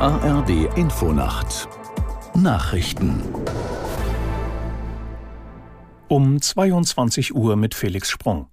ARD 0.00 0.76
Infonacht 0.76 1.68
Nachrichten 2.34 3.22
um 6.08 6.42
22 6.42 7.34
Uhr 7.34 7.54
mit 7.54 7.74
Felix 7.76 8.10
Sprung. 8.10 8.48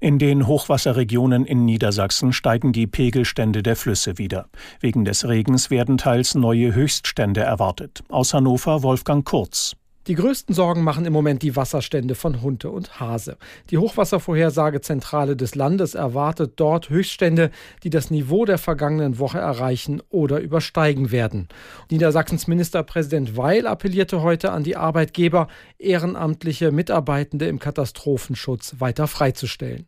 In 0.00 0.18
den 0.18 0.48
Hochwasserregionen 0.48 1.46
in 1.46 1.64
Niedersachsen 1.64 2.32
steigen 2.32 2.72
die 2.72 2.88
Pegelstände 2.88 3.62
der 3.62 3.76
Flüsse 3.76 4.18
wieder. 4.18 4.48
Wegen 4.80 5.04
des 5.04 5.28
Regens 5.28 5.70
werden 5.70 5.96
teils 5.96 6.34
neue 6.34 6.74
Höchststände 6.74 7.42
erwartet. 7.42 8.02
Aus 8.08 8.34
Hannover 8.34 8.82
Wolfgang 8.82 9.24
Kurz. 9.24 9.76
Die 10.06 10.14
größten 10.14 10.54
Sorgen 10.54 10.82
machen 10.82 11.04
im 11.04 11.12
Moment 11.12 11.42
die 11.42 11.56
Wasserstände 11.56 12.14
von 12.14 12.40
Hunte 12.40 12.70
und 12.70 13.00
Hase. 13.00 13.36
Die 13.68 13.76
Hochwasservorhersagezentrale 13.76 15.36
des 15.36 15.54
Landes 15.54 15.94
erwartet 15.94 16.54
dort 16.56 16.88
Höchststände, 16.88 17.50
die 17.82 17.90
das 17.90 18.10
Niveau 18.10 18.46
der 18.46 18.56
vergangenen 18.56 19.18
Woche 19.18 19.38
erreichen 19.38 20.00
oder 20.08 20.40
übersteigen 20.40 21.10
werden. 21.10 21.48
Niedersachsens 21.90 22.46
Ministerpräsident 22.46 23.36
Weil 23.36 23.66
appellierte 23.66 24.22
heute 24.22 24.52
an 24.52 24.64
die 24.64 24.74
Arbeitgeber, 24.74 25.48
ehrenamtliche 25.78 26.72
Mitarbeitende 26.72 27.46
im 27.46 27.58
Katastrophenschutz 27.58 28.76
weiter 28.78 29.06
freizustellen. 29.06 29.86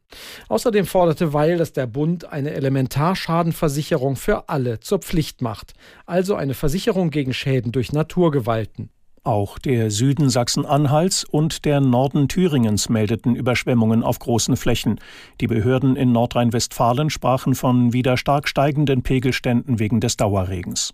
Außerdem 0.49 0.85
forderte 0.85 1.33
Weil, 1.33 1.57
dass 1.57 1.73
der 1.73 1.87
Bund 1.87 2.31
eine 2.31 2.51
Elementarschadenversicherung 2.51 4.17
für 4.17 4.51
alle 4.51 4.79
zur 4.81 4.99
Pflicht 4.99 5.41
macht, 5.41 5.73
also 6.05 6.35
eine 6.35 6.53
Versicherung 6.53 7.09
gegen 7.09 7.33
Schäden 7.33 7.73
durch 7.73 7.93
Naturgewalten. 7.93 8.91
Auch 9.25 9.61
der 9.61 9.93
Süden 9.93 10.31
Sachsen-Anhalts 10.31 11.23
und 11.23 11.65
der 11.65 11.81
Norden 11.81 12.27
Thüringens 12.27 12.89
meldeten 12.89 13.37
Überschwemmungen 13.37 14.03
auf 14.03 14.19
großen 14.19 14.57
Flächen. 14.57 14.99
Die 15.41 15.47
Behörden 15.47 15.95
in 15.95 16.11
Nordrhein-Westfalen 16.11 17.09
sprachen 17.09 17.55
von 17.55 17.93
wieder 17.93 18.17
stark 18.17 18.49
steigenden 18.49 19.05
Pegelständen 19.05 19.79
wegen 19.79 20.01
des 20.01 20.17
Dauerregens. 20.17 20.93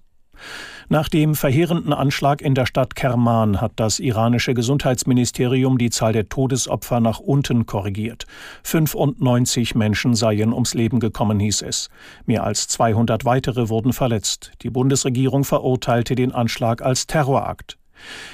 Nach 0.91 1.09
dem 1.09 1.35
verheerenden 1.35 1.95
Anschlag 1.95 2.43
in 2.43 2.55
der 2.55 2.67
Stadt 2.67 2.95
Kerman 2.95 3.63
hat 3.63 3.73
das 3.77 3.99
iranische 3.99 4.53
Gesundheitsministerium 4.53 5.79
die 5.79 5.89
Zahl 5.89 6.13
der 6.13 6.29
Todesopfer 6.29 7.01
nach 7.01 7.21
unten 7.21 7.65
korrigiert. 7.65 8.27
95 8.63 9.75
Menschen 9.75 10.15
seien 10.15 10.53
ums 10.53 10.75
Leben 10.75 11.01
gekommen, 11.01 11.41
hieß 11.41 11.63
es. 11.63 11.89
Mehr 12.27 12.45
als 12.45 12.69
200 12.69 13.25
weitere 13.25 13.71
wurden 13.71 13.95
verletzt. 13.95 14.53
Die 14.61 14.71
Bundesregierung 14.71 15.45
verurteilte 15.45 16.15
den 16.15 16.33
Anschlag 16.33 16.83
als 16.83 17.07
Terrorakt. 17.07 17.79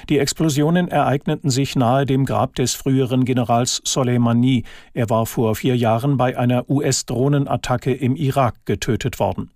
Die 0.09 0.19
Explosionen 0.19 0.87
ereigneten 0.87 1.49
sich 1.49 1.75
nahe 1.75 2.05
dem 2.05 2.25
Grab 2.25 2.55
des 2.55 2.73
früheren 2.73 3.25
Generals 3.25 3.81
Soleimani. 3.83 4.63
Er 4.93 5.09
war 5.09 5.25
vor 5.25 5.55
vier 5.55 5.75
Jahren 5.75 6.17
bei 6.17 6.37
einer 6.37 6.69
US-Drohnenattacke 6.69 7.93
im 7.93 8.15
Irak 8.15 8.55
getötet 8.65 9.19
worden. 9.19 9.51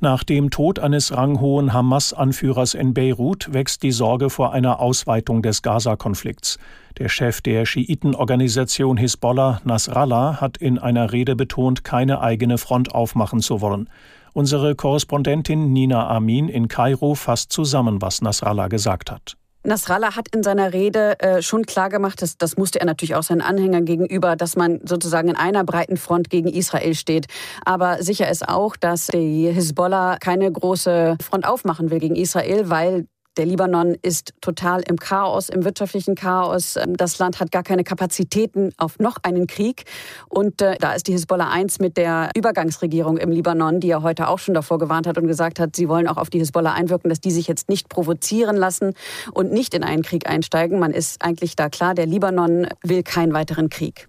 Nach 0.00 0.22
dem 0.22 0.50
Tod 0.50 0.78
eines 0.78 1.16
ranghohen 1.16 1.72
Hamas-Anführers 1.72 2.74
in 2.74 2.94
Beirut 2.94 3.52
wächst 3.52 3.82
die 3.82 3.92
Sorge 3.92 4.30
vor 4.30 4.52
einer 4.52 4.80
Ausweitung 4.80 5.42
des 5.42 5.62
Gaza-Konflikts. 5.62 6.58
Der 6.98 7.08
Chef 7.08 7.40
der 7.40 7.66
Schiitenorganisation 7.66 8.96
Hisbollah, 8.96 9.60
Nasrallah, 9.64 10.40
hat 10.40 10.56
in 10.58 10.78
einer 10.78 11.12
Rede 11.12 11.36
betont, 11.36 11.84
keine 11.84 12.20
eigene 12.20 12.58
Front 12.58 12.94
aufmachen 12.94 13.40
zu 13.40 13.60
wollen. 13.60 13.88
Unsere 14.36 14.74
Korrespondentin 14.74 15.72
Nina 15.72 16.10
Amin 16.10 16.50
in 16.50 16.68
Kairo 16.68 17.14
fasst 17.14 17.52
zusammen, 17.52 18.02
was 18.02 18.20
Nasrallah 18.20 18.68
gesagt 18.68 19.10
hat. 19.10 19.38
Nasrallah 19.62 20.14
hat 20.14 20.28
in 20.28 20.42
seiner 20.42 20.74
Rede 20.74 21.18
äh, 21.20 21.40
schon 21.40 21.64
klargemacht, 21.64 22.20
dass, 22.20 22.36
das 22.36 22.58
musste 22.58 22.78
er 22.78 22.84
natürlich 22.84 23.14
auch 23.14 23.22
seinen 23.22 23.40
Anhängern 23.40 23.86
gegenüber, 23.86 24.36
dass 24.36 24.54
man 24.54 24.80
sozusagen 24.84 25.28
in 25.28 25.36
einer 25.36 25.64
breiten 25.64 25.96
Front 25.96 26.28
gegen 26.28 26.48
Israel 26.48 26.94
steht. 26.94 27.28
Aber 27.64 28.02
sicher 28.02 28.30
ist 28.30 28.46
auch, 28.46 28.76
dass 28.76 29.06
die 29.06 29.50
Hisbollah 29.50 30.18
keine 30.18 30.52
große 30.52 31.16
Front 31.22 31.48
aufmachen 31.48 31.90
will 31.90 31.98
gegen 31.98 32.14
Israel, 32.14 32.68
weil 32.68 33.06
der 33.36 33.46
Libanon 33.46 33.96
ist 34.02 34.34
total 34.40 34.82
im 34.82 34.96
Chaos, 34.96 35.48
im 35.48 35.64
wirtschaftlichen 35.64 36.14
Chaos. 36.14 36.76
Ähm, 36.76 36.96
das 36.96 37.18
Land 37.18 37.40
hat 37.40 37.52
gar 37.52 37.62
keine 37.62 37.84
Kapazitäten 37.84 38.72
auf 38.78 38.98
noch 38.98 39.18
einen 39.22 39.46
Krieg. 39.46 39.84
Und 40.28 40.62
äh, 40.62 40.76
da 40.78 40.92
ist 40.92 41.06
die 41.06 41.12
Hisbollah 41.12 41.50
eins 41.50 41.78
mit 41.78 41.96
der 41.96 42.30
Übergangsregierung 42.34 43.18
im 43.18 43.30
Libanon, 43.30 43.80
die 43.80 43.88
ja 43.88 44.02
heute 44.02 44.28
auch 44.28 44.38
schon 44.38 44.54
davor 44.54 44.78
gewarnt 44.78 45.06
hat 45.06 45.18
und 45.18 45.26
gesagt 45.26 45.60
hat, 45.60 45.76
sie 45.76 45.88
wollen 45.88 46.08
auch 46.08 46.16
auf 46.16 46.30
die 46.30 46.38
Hisbollah 46.38 46.72
einwirken, 46.72 47.08
dass 47.08 47.20
die 47.20 47.30
sich 47.30 47.46
jetzt 47.46 47.68
nicht 47.68 47.88
provozieren 47.88 48.56
lassen 48.56 48.94
und 49.32 49.52
nicht 49.52 49.74
in 49.74 49.84
einen 49.84 50.02
Krieg 50.02 50.28
einsteigen. 50.28 50.78
Man 50.78 50.92
ist 50.92 51.22
eigentlich 51.22 51.56
da 51.56 51.68
klar, 51.68 51.94
der 51.94 52.06
Libanon 52.06 52.66
will 52.82 53.02
keinen 53.02 53.32
weiteren 53.32 53.70
Krieg. 53.70 54.08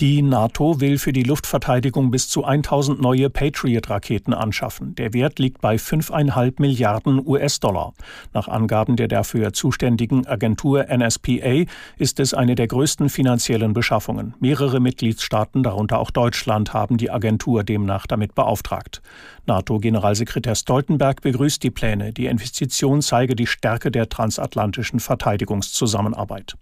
Die 0.00 0.22
NATO 0.22 0.80
will 0.80 0.96
für 0.96 1.12
die 1.12 1.24
Luftverteidigung 1.24 2.12
bis 2.12 2.28
zu 2.28 2.44
1000 2.44 3.00
neue 3.00 3.30
Patriot-Raketen 3.30 4.32
anschaffen. 4.32 4.94
Der 4.94 5.12
Wert 5.12 5.40
liegt 5.40 5.60
bei 5.60 5.74
5,5 5.74 6.60
Milliarden 6.60 7.20
US-Dollar. 7.26 7.94
Nach 8.32 8.46
Angaben 8.46 8.94
der 8.94 9.08
dafür 9.08 9.52
zuständigen 9.52 10.24
Agentur 10.24 10.86
NSPA 10.88 11.64
ist 11.96 12.20
es 12.20 12.32
eine 12.32 12.54
der 12.54 12.68
größten 12.68 13.08
finanziellen 13.08 13.72
Beschaffungen. 13.72 14.34
Mehrere 14.38 14.78
Mitgliedstaaten, 14.78 15.64
darunter 15.64 15.98
auch 15.98 16.12
Deutschland, 16.12 16.72
haben 16.72 16.96
die 16.96 17.10
Agentur 17.10 17.64
demnach 17.64 18.06
damit 18.06 18.36
beauftragt. 18.36 19.02
NATO-Generalsekretär 19.46 20.54
Stoltenberg 20.54 21.22
begrüßt 21.22 21.60
die 21.64 21.72
Pläne. 21.72 22.12
Die 22.12 22.26
Investition 22.26 23.02
zeige 23.02 23.34
die 23.34 23.48
Stärke 23.48 23.90
der 23.90 24.08
transatlantischen 24.08 25.00
Verteidigungszusammenarbeit. 25.00 26.56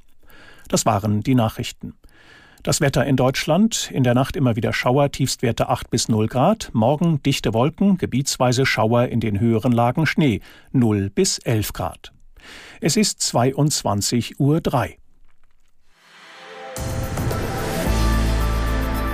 Das 0.68 0.86
waren 0.86 1.22
die 1.22 1.34
Nachrichten. 1.34 1.92
Das 2.66 2.80
Wetter 2.80 3.06
in 3.06 3.14
Deutschland. 3.14 3.92
In 3.92 4.02
der 4.02 4.14
Nacht 4.14 4.34
immer 4.34 4.56
wieder 4.56 4.72
Schauer, 4.72 5.12
Tiefstwerte 5.12 5.68
8 5.68 5.88
bis 5.88 6.08
0 6.08 6.26
Grad. 6.26 6.70
Morgen 6.72 7.22
dichte 7.22 7.54
Wolken, 7.54 7.96
gebietsweise 7.96 8.66
Schauer 8.66 9.06
in 9.06 9.20
den 9.20 9.38
höheren 9.38 9.70
Lagen 9.70 10.04
Schnee 10.04 10.40
0 10.72 11.08
bis 11.10 11.38
11 11.38 11.72
Grad. 11.72 12.12
Es 12.80 12.96
ist 12.96 13.20
22.03 13.20 14.34
Uhr. 14.38 14.60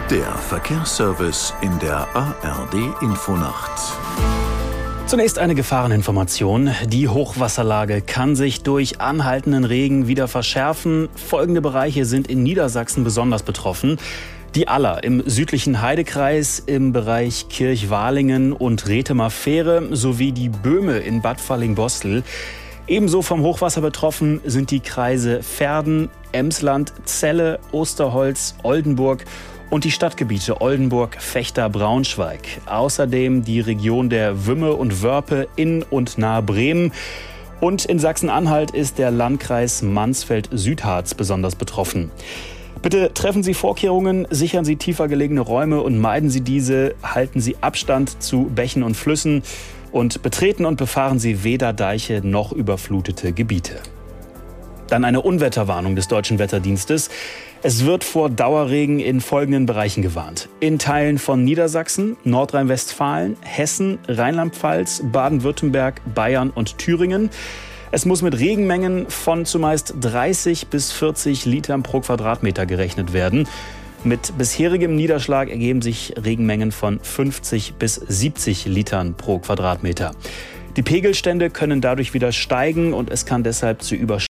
Der 0.08 0.32
Verkehrsservice 0.32 1.52
in 1.60 1.78
der 1.78 2.08
ARD 2.16 3.02
Infonacht. 3.02 4.01
Zunächst 5.12 5.38
eine 5.38 5.54
Gefahreninformation. 5.54 6.70
Die 6.86 7.06
Hochwasserlage 7.06 8.00
kann 8.00 8.34
sich 8.34 8.62
durch 8.62 9.02
anhaltenden 9.02 9.66
Regen 9.66 10.06
wieder 10.08 10.26
verschärfen. 10.26 11.10
Folgende 11.14 11.60
Bereiche 11.60 12.06
sind 12.06 12.28
in 12.28 12.42
Niedersachsen 12.42 13.04
besonders 13.04 13.42
betroffen. 13.42 13.98
Die 14.54 14.68
Aller 14.68 15.04
im 15.04 15.22
südlichen 15.26 15.82
Heidekreis 15.82 16.60
im 16.64 16.94
Bereich 16.94 17.50
Kirchwalingen 17.50 18.54
und 18.54 18.88
Rethemer 18.88 19.28
Fähre 19.28 19.94
sowie 19.94 20.32
die 20.32 20.48
Böhme 20.48 21.00
in 21.00 21.20
Bad 21.20 21.42
Falling-Bostel. 21.42 22.22
Ebenso 22.86 23.20
vom 23.20 23.42
Hochwasser 23.42 23.82
betroffen 23.82 24.40
sind 24.46 24.70
die 24.70 24.80
Kreise 24.80 25.42
Verden, 25.42 26.08
Emsland, 26.32 26.94
Celle, 27.04 27.60
Osterholz, 27.70 28.54
Oldenburg 28.62 29.26
und 29.72 29.84
die 29.84 29.90
Stadtgebiete 29.90 30.60
Oldenburg, 30.60 31.16
Fechter, 31.18 31.70
Braunschweig. 31.70 32.60
Außerdem 32.66 33.42
die 33.42 33.60
Region 33.60 34.10
der 34.10 34.44
Wümme 34.44 34.74
und 34.74 35.02
Wörpe 35.02 35.48
in 35.56 35.82
und 35.82 36.18
nahe 36.18 36.42
Bremen. 36.42 36.92
Und 37.58 37.86
in 37.86 37.98
Sachsen-Anhalt 37.98 38.72
ist 38.72 38.98
der 38.98 39.10
Landkreis 39.10 39.80
Mansfeld-Südharz 39.80 41.14
besonders 41.14 41.56
betroffen. 41.56 42.10
Bitte 42.82 43.14
treffen 43.14 43.42
Sie 43.42 43.54
Vorkehrungen, 43.54 44.28
sichern 44.28 44.66
Sie 44.66 44.76
tiefer 44.76 45.08
gelegene 45.08 45.40
Räume 45.40 45.80
und 45.80 45.98
meiden 45.98 46.28
Sie 46.28 46.42
diese, 46.42 46.94
halten 47.02 47.40
Sie 47.40 47.56
Abstand 47.62 48.22
zu 48.22 48.50
Bächen 48.54 48.82
und 48.82 48.94
Flüssen 48.94 49.42
und 49.90 50.20
betreten 50.20 50.66
und 50.66 50.76
befahren 50.76 51.18
Sie 51.18 51.44
weder 51.44 51.72
Deiche 51.72 52.20
noch 52.22 52.52
überflutete 52.52 53.32
Gebiete. 53.32 53.80
Dann 54.92 55.06
eine 55.06 55.22
Unwetterwarnung 55.22 55.96
des 55.96 56.06
Deutschen 56.06 56.38
Wetterdienstes. 56.38 57.08
Es 57.62 57.86
wird 57.86 58.04
vor 58.04 58.28
Dauerregen 58.28 59.00
in 59.00 59.22
folgenden 59.22 59.64
Bereichen 59.64 60.02
gewarnt. 60.02 60.50
In 60.60 60.78
Teilen 60.78 61.16
von 61.16 61.42
Niedersachsen, 61.44 62.18
Nordrhein-Westfalen, 62.24 63.38
Hessen, 63.40 64.00
Rheinland-Pfalz, 64.06 65.00
Baden-Württemberg, 65.10 66.02
Bayern 66.14 66.50
und 66.50 66.76
Thüringen. 66.76 67.30
Es 67.90 68.04
muss 68.04 68.20
mit 68.20 68.38
Regenmengen 68.38 69.08
von 69.08 69.46
zumeist 69.46 69.94
30 69.98 70.66
bis 70.66 70.92
40 70.92 71.46
Litern 71.46 71.82
pro 71.82 72.00
Quadratmeter 72.00 72.66
gerechnet 72.66 73.14
werden. 73.14 73.48
Mit 74.04 74.36
bisherigem 74.36 74.94
Niederschlag 74.94 75.48
ergeben 75.48 75.80
sich 75.80 76.12
Regenmengen 76.22 76.70
von 76.70 77.00
50 77.00 77.76
bis 77.78 77.94
70 77.94 78.66
Litern 78.66 79.14
pro 79.14 79.38
Quadratmeter. 79.38 80.10
Die 80.76 80.82
Pegelstände 80.82 81.48
können 81.48 81.80
dadurch 81.80 82.12
wieder 82.12 82.30
steigen 82.30 82.92
und 82.92 83.08
es 83.08 83.24
kann 83.24 83.42
deshalb 83.42 83.80
zu 83.80 83.94
Überschwemmungen 83.94 84.31